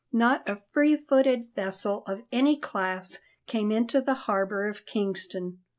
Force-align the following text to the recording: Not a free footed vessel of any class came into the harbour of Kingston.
Not 0.11 0.49
a 0.49 0.63
free 0.71 0.95
footed 0.95 1.53
vessel 1.53 2.01
of 2.07 2.23
any 2.31 2.57
class 2.57 3.19
came 3.45 3.71
into 3.71 4.01
the 4.01 4.15
harbour 4.15 4.67
of 4.67 4.87
Kingston. 4.87 5.59